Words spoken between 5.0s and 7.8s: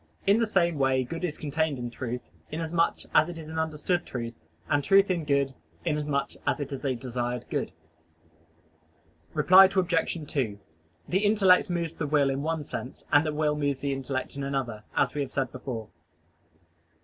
in good, inasmuch as it is a desired good.